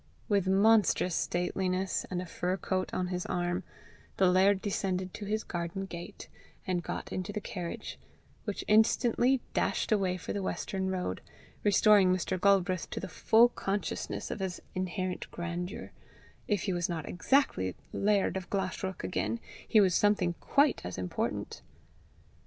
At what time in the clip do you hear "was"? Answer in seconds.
16.73-16.89, 19.79-19.93